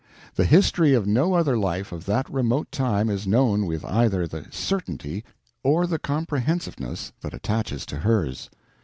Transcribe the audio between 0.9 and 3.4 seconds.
of no other life of that remote time is